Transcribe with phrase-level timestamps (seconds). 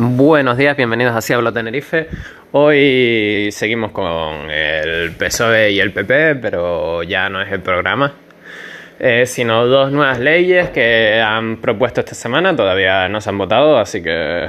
[0.00, 2.06] Buenos días, bienvenidos a Ciablo Tenerife.
[2.52, 8.12] Hoy seguimos con el PSOE y el PP, pero ya no es el programa,
[9.00, 12.54] eh, sino dos nuevas leyes que han propuesto esta semana.
[12.54, 14.46] Todavía no se han votado, así que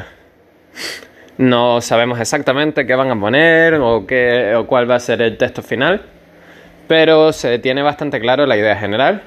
[1.39, 5.36] no sabemos exactamente qué van a poner o, qué, o cuál va a ser el
[5.36, 6.04] texto final,
[6.88, 9.23] pero se tiene bastante claro la idea general.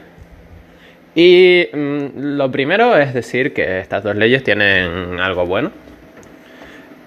[1.16, 5.72] Y mm, lo primero es decir que estas dos leyes tienen algo bueno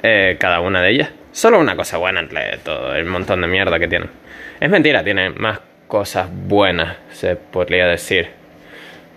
[0.08, 1.10] eh, cada una de ellas.
[1.32, 4.12] Solo una cosa buena entre todo el montón de mierda que tienen.
[4.60, 8.30] Es mentira, tienen más cosas buenas, se podría decir.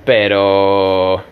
[0.07, 1.23] Pero...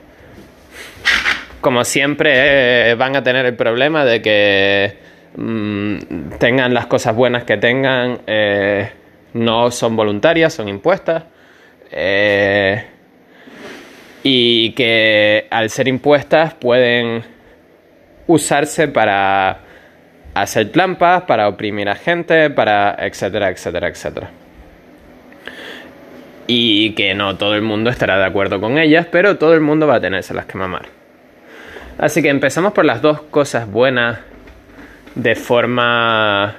[1.62, 4.98] Como siempre, eh, van a tener el problema de que
[5.36, 8.90] mm, tengan las cosas buenas que tengan, eh,
[9.32, 11.24] no son voluntarias, son impuestas.
[14.22, 17.24] y que al ser impuestas pueden
[18.26, 19.60] usarse para
[20.34, 24.30] hacer trampas, para oprimir a gente, para etcétera, etcétera, etcétera.
[26.46, 29.86] Y que no todo el mundo estará de acuerdo con ellas, pero todo el mundo
[29.86, 30.86] va a tenerse las que mamar.
[31.98, 34.18] Así que empezamos por las dos cosas buenas
[35.14, 36.56] de forma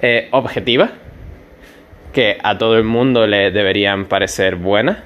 [0.00, 0.90] eh, objetiva,
[2.12, 4.98] que a todo el mundo le deberían parecer buenas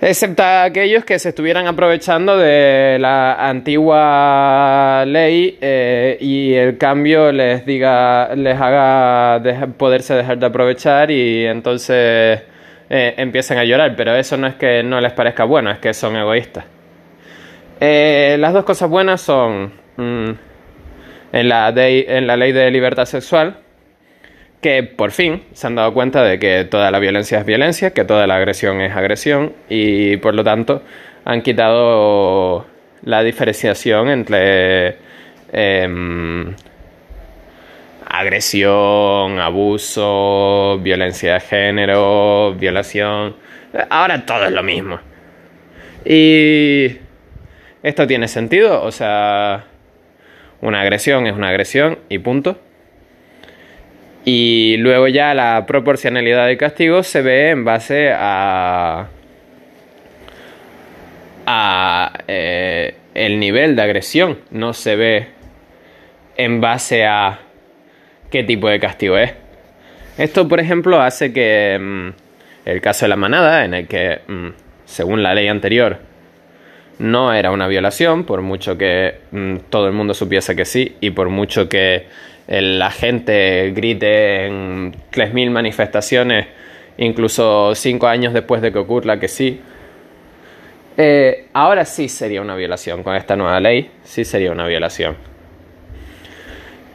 [0.00, 7.64] excepto aquellos que se estuvieran aprovechando de la antigua ley eh, y el cambio les
[7.64, 9.40] diga les haga
[9.76, 12.42] poderse dejar de aprovechar y entonces
[12.88, 13.94] eh, empiecen a llorar.
[13.96, 16.64] Pero eso no es que no les parezca bueno es que son egoístas.
[17.80, 20.30] Eh, las dos cosas buenas son mm,
[21.32, 23.65] en, la en la ley de libertad sexual
[24.60, 28.04] que por fin se han dado cuenta de que toda la violencia es violencia, que
[28.04, 30.82] toda la agresión es agresión y por lo tanto
[31.24, 32.66] han quitado
[33.02, 34.96] la diferenciación entre
[35.52, 36.54] em,
[38.06, 43.36] agresión, abuso, violencia de género, violación.
[43.90, 44.98] Ahora todo es lo mismo.
[46.04, 46.96] Y
[47.82, 49.64] esto tiene sentido, o sea,
[50.60, 52.58] una agresión es una agresión y punto.
[54.28, 59.06] Y luego ya la proporcionalidad de castigo se ve en base a,
[61.46, 65.28] a eh, el nivel de agresión, no se ve
[66.36, 67.38] en base a
[68.28, 69.32] qué tipo de castigo es.
[70.18, 72.08] Esto, por ejemplo, hace que mm,
[72.68, 74.48] el caso de la manada, en el que, mm,
[74.86, 76.00] según la ley anterior,
[76.98, 81.10] no era una violación, por mucho que mm, todo el mundo supiese que sí, y
[81.10, 82.08] por mucho que
[82.48, 86.46] la gente grite en 3.000 manifestaciones,
[86.98, 89.60] incluso 5 años después de que ocurra que sí.
[90.96, 95.16] Eh, ahora sí sería una violación, con esta nueva ley sí sería una violación.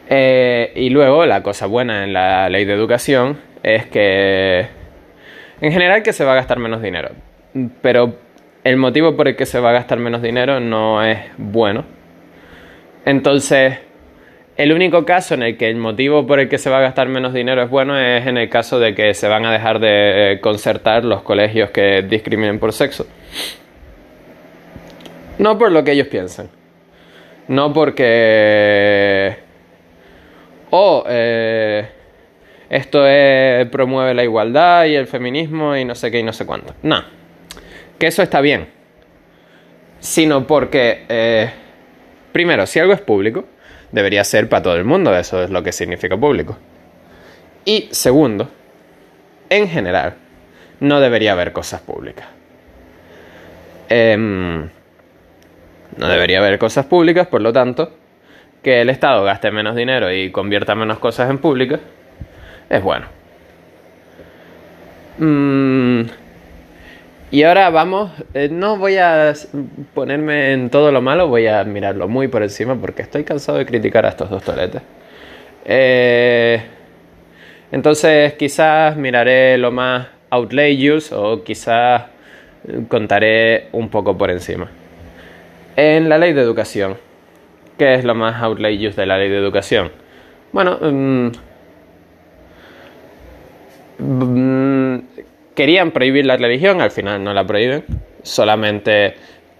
[0.09, 4.67] Eh, y luego la cosa buena en la ley de educación es que
[5.61, 7.11] en general que se va a gastar menos dinero,
[7.81, 8.15] pero
[8.63, 11.85] el motivo por el que se va a gastar menos dinero no es bueno.
[13.05, 13.79] Entonces,
[14.57, 17.07] el único caso en el que el motivo por el que se va a gastar
[17.07, 20.39] menos dinero es bueno es en el caso de que se van a dejar de
[20.41, 23.07] concertar los colegios que discriminen por sexo.
[25.39, 26.49] No por lo que ellos piensan.
[27.47, 29.35] No porque...
[30.69, 31.89] Oh, eh,
[32.69, 33.03] esto
[33.71, 36.75] promueve la igualdad y el feminismo y no sé qué y no sé cuánto.
[36.83, 37.03] No.
[37.97, 38.67] Que eso está bien.
[39.99, 41.05] Sino porque...
[41.09, 41.49] Eh,
[42.31, 43.45] primero, si algo es público,
[43.91, 46.57] debería ser para todo el mundo, eso es lo que significa público.
[47.65, 48.49] Y segundo,
[49.49, 50.15] en general,
[50.79, 52.27] no debería haber cosas públicas.
[53.89, 54.69] Em,
[55.97, 57.93] no debería haber cosas públicas, por lo tanto,
[58.63, 61.79] que el Estado gaste menos dinero y convierta menos cosas en públicas
[62.69, 63.07] es bueno.
[65.17, 66.01] Mm,
[67.31, 69.33] y ahora vamos, eh, no voy a
[69.93, 73.65] ponerme en todo lo malo, voy a mirarlo muy por encima porque estoy cansado de
[73.65, 74.81] criticar a estos dos toletes.
[75.63, 76.61] Eh,
[77.71, 82.03] entonces quizás miraré lo más outlayious o quizás
[82.89, 84.69] contaré un poco por encima.
[85.77, 86.97] En la ley de educación,
[87.77, 89.91] ¿qué es lo más outlayious de la ley de educación?
[90.51, 91.31] Bueno, mm,
[95.55, 97.83] querían prohibir la religión, al final no la prohíben,
[98.23, 99.15] solamente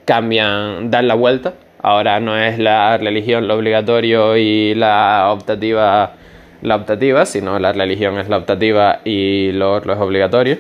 [0.06, 1.54] cambian, dan la vuelta.
[1.84, 6.14] Ahora no es la religión lo obligatorio y la optativa
[6.62, 10.58] la optativa, sino la religión es la optativa y lo otro es obligatorio.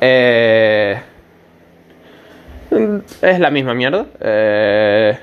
[0.00, 1.00] Eh,
[3.22, 4.06] es la misma mierda.
[4.20, 5.18] Eh,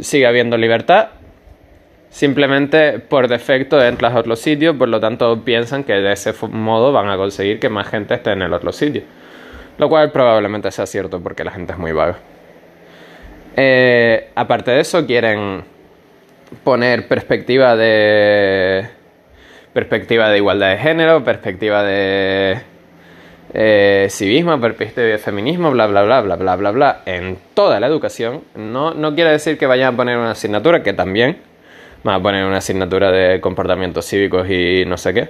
[0.00, 1.08] sigue habiendo libertad.
[2.10, 6.92] Simplemente por defecto entras a otro sitio, por lo tanto piensan que de ese modo
[6.92, 9.02] van a conseguir que más gente esté en el otro sitio.
[9.78, 12.18] Lo cual probablemente sea cierto porque la gente es muy vaga.
[13.56, 15.62] Eh, aparte de eso, quieren
[16.64, 18.88] poner perspectiva de.
[19.72, 22.60] perspectiva de igualdad de género, perspectiva de.
[23.54, 27.86] Eh, civismo, perspectiva de feminismo, bla bla bla bla bla bla bla, en toda la
[27.86, 28.42] educación.
[28.56, 31.49] No, no quiere decir que vayan a poner una asignatura, que también
[32.02, 35.28] van a poner una asignatura de comportamientos cívicos y no sé qué.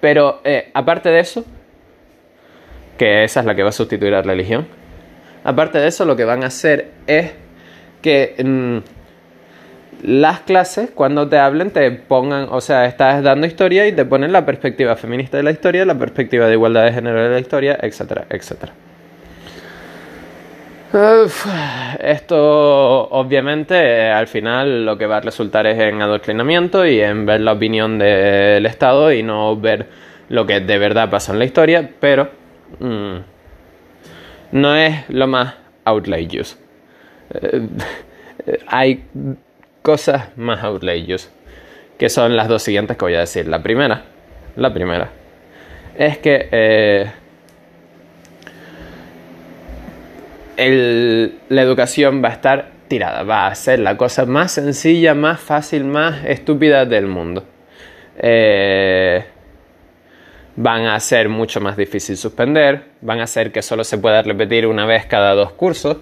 [0.00, 1.44] Pero eh, aparte de eso,
[2.96, 4.66] que esa es la que va a sustituir a la religión,
[5.44, 7.32] aparte de eso, lo que van a hacer es
[8.02, 8.78] que mm,
[10.02, 14.32] las clases, cuando te hablen, te pongan, o sea, estás dando historia y te ponen
[14.32, 17.78] la perspectiva feminista de la historia, la perspectiva de igualdad de género de la historia,
[17.80, 18.72] etcétera, etcétera.
[22.00, 27.40] Esto obviamente al final lo que va a resultar es en adoctrinamiento y en ver
[27.42, 29.86] la opinión del Estado y no ver
[30.28, 32.30] lo que de verdad pasa en la historia, pero
[32.78, 33.16] mm,
[34.52, 35.54] no es lo más
[35.84, 36.58] outrageous.
[37.34, 37.68] Eh,
[38.66, 39.04] hay
[39.82, 41.30] cosas más outrageous,
[41.98, 43.46] que son las dos siguientes que voy a decir.
[43.48, 44.04] La primera,
[44.56, 45.10] la primera,
[45.96, 47.10] es que eh,
[50.68, 55.84] la educación va a estar tirada, va a ser la cosa más sencilla, más fácil,
[55.84, 57.44] más estúpida del mundo.
[58.18, 59.24] Eh,
[60.56, 64.66] van a ser mucho más difícil suspender, van a hacer que solo se pueda repetir
[64.66, 65.98] una vez cada dos cursos,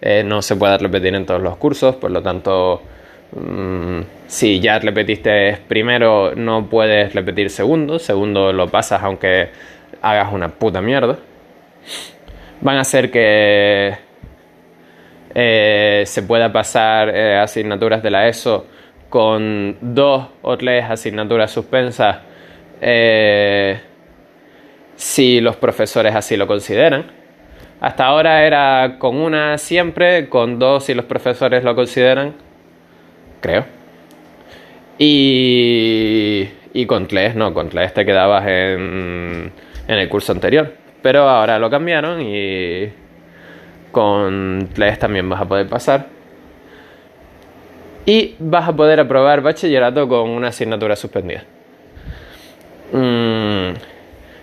[0.00, 2.82] eh, no se puede repetir en todos los cursos, por lo tanto
[3.32, 7.98] Mm, si ya repetiste primero, no puedes repetir segundo.
[7.98, 9.50] Segundo lo pasas aunque
[10.02, 11.18] hagas una puta mierda.
[12.60, 13.96] Van a hacer que
[15.34, 18.66] eh, se pueda pasar eh, asignaturas de la ESO
[19.08, 22.18] con dos o tres asignaturas suspensas
[22.80, 23.78] eh,
[24.96, 27.06] si los profesores así lo consideran.
[27.80, 32.46] Hasta ahora era con una siempre, con dos si los profesores lo consideran
[33.40, 33.64] creo.
[34.98, 39.52] Y, y con TLES, no, con TLES te quedabas en,
[39.88, 40.72] en el curso anterior.
[41.06, 42.88] Pero ahora lo cambiaron y
[43.92, 46.06] con TLES también vas a poder pasar.
[48.04, 51.44] Y vas a poder aprobar bachillerato con una asignatura suspendida.
[52.90, 53.74] Mm,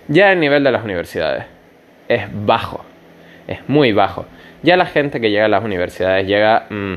[0.08, 1.44] ya el nivel de las universidades
[2.08, 2.82] es bajo,
[3.46, 4.24] es muy bajo.
[4.62, 6.64] Ya la gente que llega a las universidades llega...
[6.70, 6.94] Mm,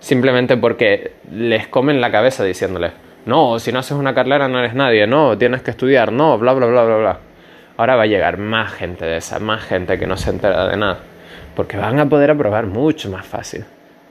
[0.00, 2.92] simplemente porque les comen la cabeza diciéndoles,
[3.24, 6.52] no, si no haces una carrera no eres nadie, no, tienes que estudiar, no, bla,
[6.52, 7.18] bla, bla, bla, bla.
[7.82, 10.76] Ahora va a llegar más gente de esa, más gente que no se entera de
[10.76, 11.00] nada,
[11.56, 13.64] porque van a poder aprobar mucho más fácil.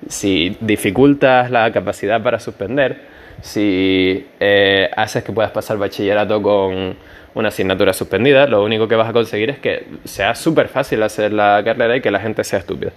[0.10, 3.00] Si dificultas la capacidad para suspender,
[3.40, 6.98] si eh, haces que puedas pasar bachillerato con
[7.34, 11.32] una asignatura suspendida, lo único que vas a conseguir es que sea súper fácil hacer
[11.32, 12.92] la carrera y que la gente sea estúpida.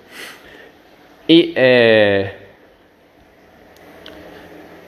[1.29, 2.33] Y eh,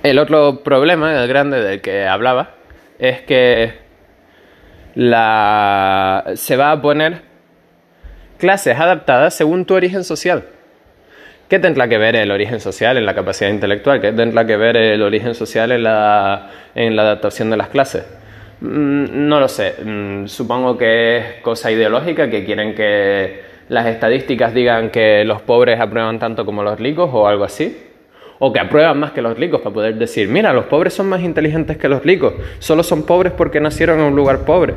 [0.02, 2.56] el otro problema, el grande del que hablaba,
[2.98, 3.85] es que
[4.96, 6.24] la...
[6.34, 7.22] se va a poner
[8.38, 10.44] clases adaptadas según tu origen social.
[11.48, 14.00] ¿Qué tendrá que ver el origen social en la capacidad intelectual?
[14.00, 18.04] ¿Qué tendrá que ver el origen social en la, en la adaptación de las clases?
[18.60, 19.74] Mm, no lo sé.
[19.84, 25.78] Mm, supongo que es cosa ideológica, que quieren que las estadísticas digan que los pobres
[25.78, 27.76] aprueban tanto como los ricos o algo así
[28.38, 31.22] o que aprueban más que los ricos para poder decir, mira, los pobres son más
[31.22, 34.74] inteligentes que los ricos, solo son pobres porque nacieron en un lugar pobre.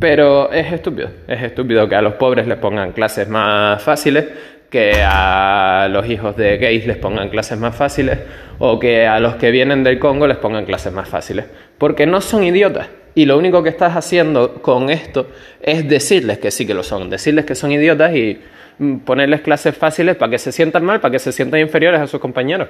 [0.00, 4.26] Pero es estúpido, es estúpido que a los pobres les pongan clases más fáciles,
[4.70, 8.18] que a los hijos de gays les pongan clases más fáciles,
[8.58, 11.46] o que a los que vienen del Congo les pongan clases más fáciles,
[11.78, 12.88] porque no son idiotas.
[13.14, 15.28] Y lo único que estás haciendo con esto
[15.62, 18.38] es decirles que sí que lo son, decirles que son idiotas y
[18.78, 22.06] Mm, ponerles clases fáciles para que se sientan mal, para que se sientan inferiores a
[22.06, 22.68] sus compañeros.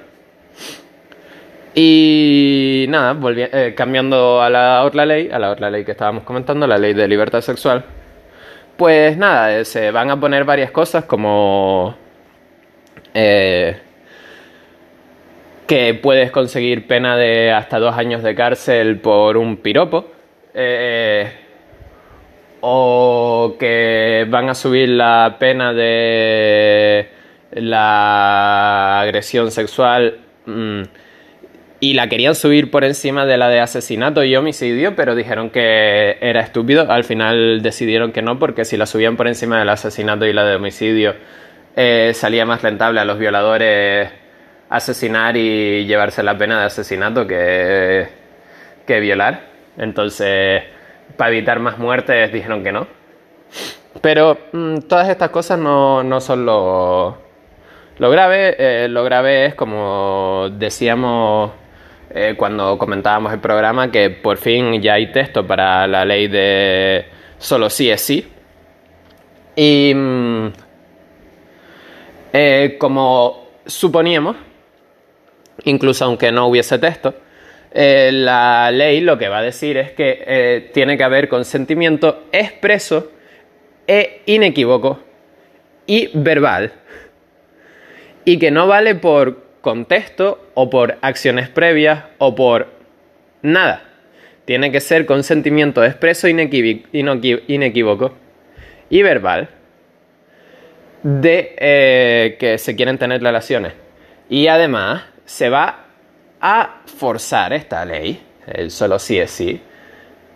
[1.74, 6.66] Y nada, eh, cambiando a la otra ley, a la otra ley que estábamos comentando,
[6.66, 7.84] la ley de libertad sexual,
[8.76, 11.96] pues nada, eh, se van a poner varias cosas como
[13.14, 13.76] eh,
[15.66, 20.13] que puedes conseguir pena de hasta dos años de cárcel por un piropo
[22.60, 27.08] o que van a subir la pena de
[27.52, 30.82] la agresión sexual mm,
[31.80, 36.16] y la querían subir por encima de la de asesinato y homicidio, pero dijeron que
[36.20, 36.90] era estúpido.
[36.90, 40.44] Al final decidieron que no, porque si la subían por encima del asesinato y la
[40.44, 41.14] de homicidio,
[41.76, 44.08] eh, salía más rentable a los violadores
[44.70, 48.08] asesinar y llevarse la pena de asesinato que,
[48.86, 49.53] que violar.
[49.76, 50.62] Entonces,
[51.16, 52.86] para evitar más muertes, dijeron que no.
[54.00, 57.18] Pero mm, todas estas cosas no, no son lo,
[57.98, 58.56] lo grave.
[58.58, 61.52] Eh, lo grave es, como decíamos
[62.10, 67.06] eh, cuando comentábamos el programa, que por fin ya hay texto para la ley de
[67.38, 68.28] solo sí es sí.
[69.56, 70.46] Y mm,
[72.32, 74.36] eh, como suponíamos,
[75.64, 77.14] incluso aunque no hubiese texto,
[77.76, 82.22] eh, la ley lo que va a decir es que eh, tiene que haber consentimiento
[82.30, 83.10] expreso
[83.88, 85.00] e inequívoco
[85.84, 86.72] y verbal.
[88.24, 92.68] Y que no vale por contexto o por acciones previas o por
[93.42, 93.82] nada.
[94.44, 98.14] Tiene que ser consentimiento expreso, inequívoco
[98.88, 99.48] y verbal
[101.02, 103.72] de eh, que se quieren tener relaciones.
[104.28, 105.83] Y además se va
[106.46, 109.62] a forzar esta ley, el solo sí es sí,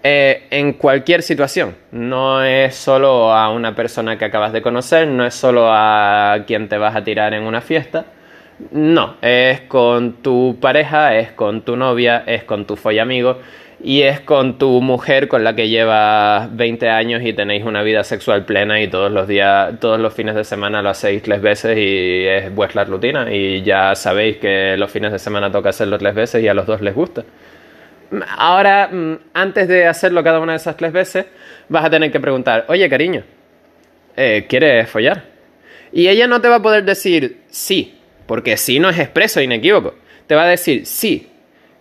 [0.03, 1.77] eh, en cualquier situación.
[1.93, 6.67] No es solo a una persona que acabas de conocer, no es solo a quien
[6.71, 8.07] te vas a tirar en una fiesta.
[8.71, 13.37] No, es con tu pareja, es con tu novia, es con tu follamigo
[13.81, 18.03] y es con tu mujer con la que llevas 20 años y tenéis una vida
[18.03, 21.79] sexual plena y todos los días, todos los fines de semana lo hacéis tres veces
[21.79, 26.15] y es vuestra rutina y ya sabéis que los fines de semana toca hacerlo tres
[26.15, 27.25] veces y a los dos les gusta.
[28.37, 31.27] Ahora, mm, antes de hacerlo cada una de esas tres veces,
[31.69, 33.23] vas a tener que preguntar, oye cariño,
[34.17, 35.25] eh, ¿quieres follar?
[35.93, 39.95] Y ella no te va a poder decir sí, porque sí no es expreso, inequívoco.
[40.27, 41.29] Te va a decir sí,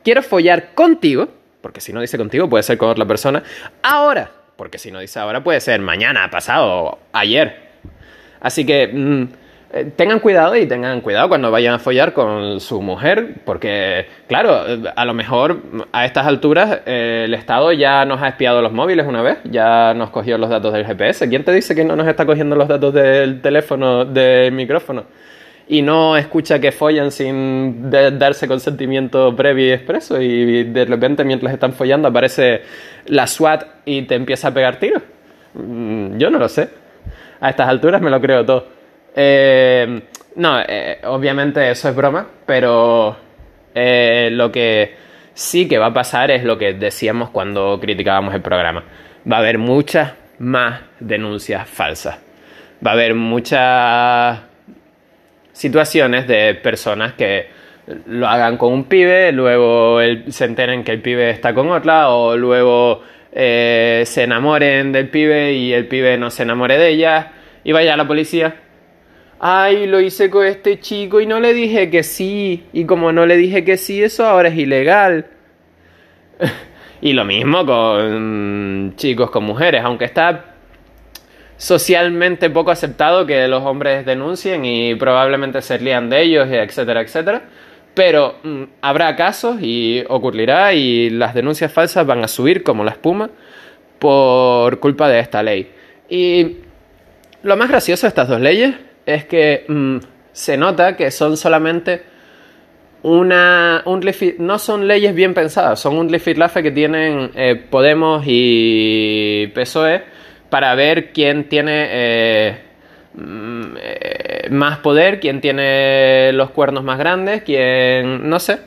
[0.03, 1.29] quiero follar contigo
[1.61, 3.43] porque si no dice contigo puede ser con otra persona.
[3.81, 7.67] Ahora, porque si no dice ahora puede ser mañana, pasado, ayer.
[8.39, 9.23] Así que mm,
[9.73, 14.63] eh, tengan cuidado y tengan cuidado cuando vayan a follar con su mujer, porque claro,
[14.95, 15.61] a lo mejor
[15.91, 19.93] a estas alturas eh, el Estado ya nos ha espiado los móviles una vez, ya
[19.93, 21.27] nos cogió los datos del GPS.
[21.27, 25.05] ¿Quién te dice que no nos está cogiendo los datos del teléfono, del micrófono?
[25.69, 31.53] Y no escucha que follan sin darse consentimiento previo y expreso y de repente mientras
[31.53, 32.61] están follando aparece
[33.07, 35.03] la SWAT y te empieza a pegar tiros.
[35.53, 36.69] Mm, yo no lo sé.
[37.41, 38.67] A estas alturas me lo creo todo.
[39.15, 40.01] Eh,
[40.35, 43.17] no, eh, obviamente eso es broma, pero
[43.75, 44.95] eh, lo que
[45.33, 48.83] sí que va a pasar es lo que decíamos cuando criticábamos el programa.
[49.29, 52.19] Va a haber muchas más denuncias falsas.
[52.85, 54.46] Va a haber muchas
[55.57, 57.47] situaciones de personas que
[58.05, 62.37] lo hagan con un pibe, luego se enteren que el pibe está con otra, o
[62.37, 67.31] luego eh, se enamoren del pibe y el pibe no se enamore de ella,
[67.63, 68.55] y vaya a la policía.
[69.39, 73.25] Ay, lo hice con este chico y no le dije que sí, y como no
[73.25, 75.25] le dije que sí, eso ahora es ilegal.
[77.01, 80.56] y lo mismo con chicos con mujeres, aunque está
[81.57, 87.41] socialmente poco aceptado que los hombres denuncien y probablemente se lían de ellos, etcétera, etcétera.
[87.93, 92.91] Pero mm, habrá casos y ocurrirá y las denuncias falsas van a subir como la
[92.91, 93.29] espuma
[93.97, 95.71] por culpa de esta ley.
[96.07, 96.57] Y
[97.41, 99.97] lo más gracioso de estas dos leyes es que mm,
[100.31, 102.03] se nota que son solamente
[103.01, 103.81] una...
[103.85, 104.05] Un
[104.37, 110.16] no son leyes bien pensadas, son un lifirlafe que tienen eh, Podemos y PSOE
[110.49, 112.57] para ver quién tiene eh,
[113.13, 118.29] mm, eh, más poder, quién tiene los cuernos más grandes, quién...
[118.29, 118.59] no sé.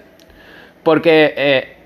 [0.82, 1.76] Porque eh,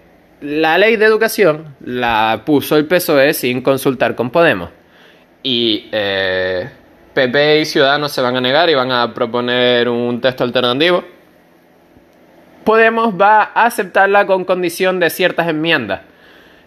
[0.41, 4.71] la ley de educación la puso el PSOE sin consultar con Podemos.
[5.43, 5.91] Y
[7.13, 11.05] PP y Ciudadanos se van a negar y van a proponer un texto alternativo.
[12.65, 16.01] Podemos va a aceptarla con condición de ciertas enmiendas.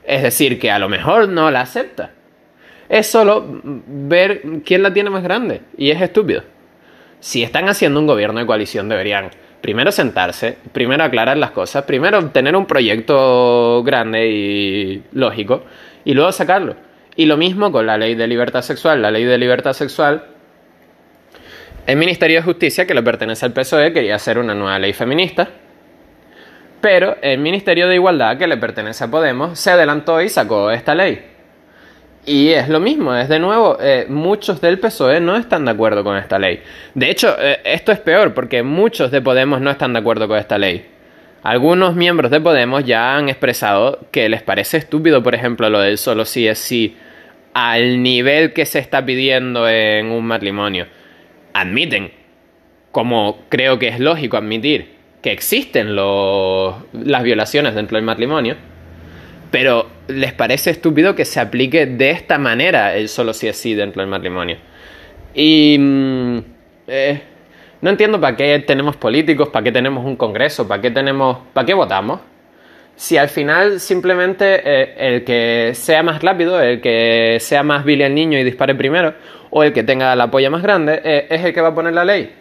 [0.04, 2.12] Es decir, que a lo mejor no la acepta
[2.90, 5.62] es solo ver quién la tiene más grande.
[5.78, 6.44] Y es estúpido.
[7.20, 9.30] Si están haciendo un gobierno de coalición, deberían
[9.62, 15.64] primero sentarse, primero aclarar las cosas, primero tener un proyecto grande y lógico,
[16.06, 16.76] y luego sacarlo.
[17.16, 19.02] Y lo mismo con la ley de libertad sexual.
[19.02, 20.26] La ley de libertad sexual,
[21.88, 25.50] el Ministerio de Justicia, que le pertenece al PSOE, quería hacer una nueva ley feminista.
[26.80, 30.94] Pero el Ministerio de Igualdad, que le pertenece a Podemos, se adelantó y sacó esta
[30.94, 31.37] ley.
[32.28, 36.04] Y es lo mismo, es de nuevo, eh, muchos del PSOE no están de acuerdo
[36.04, 36.60] con esta ley.
[36.94, 40.38] De hecho, eh, esto es peor porque muchos de Podemos no están de acuerdo con
[40.38, 40.86] esta ley.
[41.42, 45.98] Algunos miembros de Podemos ya han expresado que les parece estúpido, por ejemplo, lo del
[45.98, 46.98] solo sí es sí,
[47.54, 50.86] al nivel que se está pidiendo en un matrimonio.
[51.54, 52.12] Admiten
[52.92, 58.58] como creo que es lógico admitir que existen los, las violaciones dentro del matrimonio,
[59.50, 63.74] pero les parece estúpido que se aplique de esta manera el solo si es sí
[63.74, 64.58] dentro del matrimonio.
[65.34, 66.38] Y mm,
[66.88, 67.22] eh,
[67.82, 71.66] no entiendo para qué tenemos políticos, para qué tenemos un congreso, para qué tenemos, para
[71.66, 72.22] qué votamos.
[72.96, 78.02] Si al final simplemente eh, el que sea más rápido, el que sea más vil
[78.02, 79.14] el niño y dispare primero,
[79.52, 81.94] o el que tenga la polla más grande, eh, es el que va a poner
[81.94, 82.34] la ley.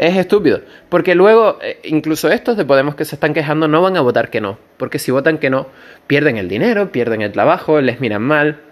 [0.00, 0.62] Es estúpido.
[0.88, 4.40] Porque luego, incluso estos de Podemos que se están quejando no van a votar que
[4.40, 4.58] no.
[4.78, 5.66] Porque si votan que no,
[6.06, 8.62] pierden el dinero, pierden el trabajo, les miran mal.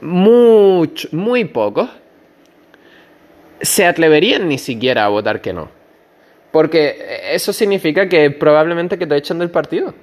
[0.00, 1.90] mucho, muy pocos
[3.60, 5.68] se atreverían ni siquiera a votar que no.
[6.50, 9.94] Porque eso significa que probablemente que te echan del partido.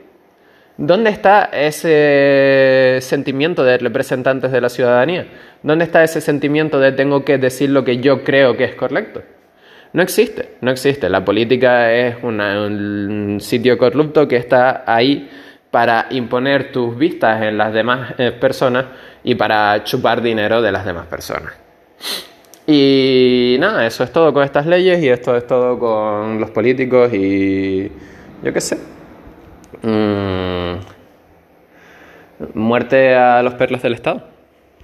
[0.78, 5.28] ¿Dónde está ese sentimiento de representantes de la ciudadanía?
[5.64, 9.22] ¿Dónde está ese sentimiento de tengo que decir lo que yo creo que es correcto?
[9.94, 11.10] No existe, no existe.
[11.10, 15.30] La política es un sitio corrupto que está ahí
[15.72, 18.86] para imponer tus vistas en las demás eh, personas
[19.24, 21.54] y para chupar dinero de las demás personas.
[22.66, 27.12] Y nada, eso es todo con estas leyes y esto es todo con los políticos
[27.14, 27.92] y
[28.44, 28.78] yo qué sé.
[29.82, 30.74] Mm,
[32.54, 34.29] muerte a los perlas del Estado.